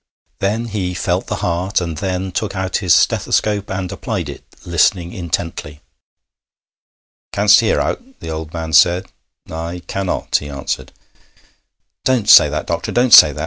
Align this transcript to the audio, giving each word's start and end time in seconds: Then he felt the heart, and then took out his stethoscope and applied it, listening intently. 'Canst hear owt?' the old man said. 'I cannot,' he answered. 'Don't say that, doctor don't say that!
Then 0.39 0.65
he 0.69 0.95
felt 0.95 1.27
the 1.27 1.35
heart, 1.45 1.79
and 1.79 1.95
then 1.99 2.31
took 2.31 2.55
out 2.55 2.77
his 2.77 2.91
stethoscope 2.91 3.69
and 3.69 3.91
applied 3.91 4.29
it, 4.29 4.43
listening 4.65 5.13
intently. 5.13 5.79
'Canst 7.31 7.59
hear 7.59 7.79
owt?' 7.79 8.19
the 8.19 8.31
old 8.31 8.51
man 8.51 8.73
said. 8.73 9.05
'I 9.47 9.83
cannot,' 9.85 10.37
he 10.37 10.49
answered. 10.49 10.91
'Don't 12.03 12.27
say 12.31 12.49
that, 12.49 12.65
doctor 12.65 12.91
don't 12.91 13.13
say 13.13 13.31
that! 13.31 13.39